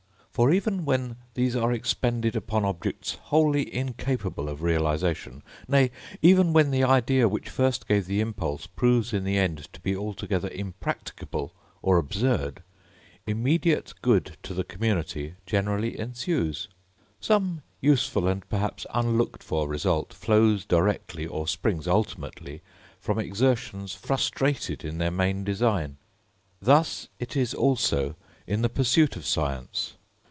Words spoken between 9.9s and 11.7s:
altogether impracticable